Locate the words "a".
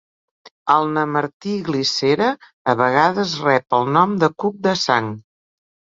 2.75-2.77